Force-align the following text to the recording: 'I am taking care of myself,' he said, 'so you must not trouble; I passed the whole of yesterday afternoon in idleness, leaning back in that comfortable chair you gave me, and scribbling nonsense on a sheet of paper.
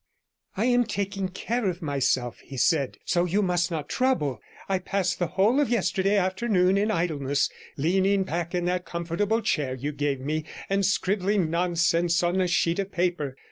'I 0.57 0.65
am 0.65 0.83
taking 0.85 1.27
care 1.29 1.65
of 1.69 1.83
myself,' 1.83 2.39
he 2.39 2.57
said, 2.57 2.97
'so 3.05 3.25
you 3.25 3.43
must 3.43 3.69
not 3.69 3.87
trouble; 3.87 4.39
I 4.67 4.79
passed 4.79 5.19
the 5.19 5.27
whole 5.27 5.59
of 5.59 5.69
yesterday 5.69 6.17
afternoon 6.17 6.75
in 6.75 6.89
idleness, 6.89 7.51
leaning 7.77 8.23
back 8.23 8.55
in 8.55 8.65
that 8.65 8.83
comfortable 8.83 9.43
chair 9.43 9.75
you 9.75 9.91
gave 9.91 10.19
me, 10.19 10.45
and 10.71 10.83
scribbling 10.83 11.51
nonsense 11.51 12.23
on 12.23 12.41
a 12.41 12.47
sheet 12.47 12.79
of 12.79 12.91
paper. 12.91 13.35